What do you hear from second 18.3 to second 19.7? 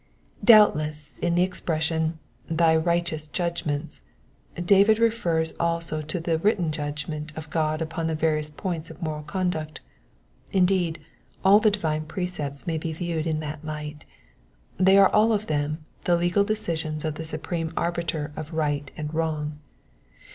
of right and wrong.